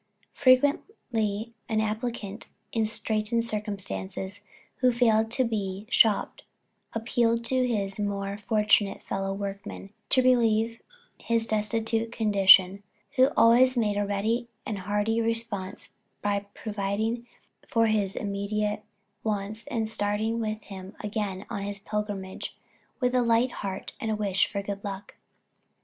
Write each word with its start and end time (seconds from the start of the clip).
Frequently 0.33 1.53
an 1.69 1.79
applicant 1.79 2.47
in 2.71 2.87
straitened 2.87 3.45
circumstances 3.45 4.41
who 4.77 4.91
failed 4.91 5.29
to 5.29 5.43
be 5.43 5.85
"shopped," 5.91 6.43
appealed 6.93 7.45
to 7.45 7.67
his 7.67 7.99
more 7.99 8.35
fortunate 8.39 9.03
fellow 9.03 9.31
workmen 9.31 9.91
to 10.09 10.23
relieve 10.23 10.81
his 11.21 11.45
destitute 11.45 12.11
condition, 12.11 12.81
who 13.17 13.27
always 13.37 13.77
made 13.77 13.95
a 13.95 14.03
ready 14.03 14.47
and 14.65 14.79
hearty 14.79 15.21
response 15.21 15.93
by 16.23 16.47
providing 16.55 17.27
for 17.67 17.85
his 17.85 18.15
immediate 18.15 18.81
wants 19.23 19.67
and 19.67 19.87
starting 19.87 20.43
him 20.63 20.95
again 21.03 21.45
on 21.47 21.61
his 21.61 21.77
pilgrimage 21.77 22.57
with 22.99 23.13
a 23.13 23.21
light 23.21 23.51
heart 23.61 23.93
and 23.99 24.09
a 24.09 24.15
wish 24.15 24.47
for 24.47 24.63
good 24.63 24.83
luck. 24.83 25.13